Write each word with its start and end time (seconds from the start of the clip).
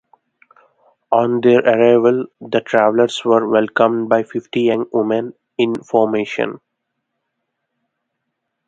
On 1.11 1.41
their 1.41 1.59
arrival, 1.59 2.25
the 2.49 2.59
travelers 2.61 3.21
were 3.23 3.47
welcomed 3.47 4.09
by 4.09 4.23
fifty 4.23 4.61
young 4.61 4.87
women 4.91 5.35
in 5.59 5.75
formation. 5.83 6.59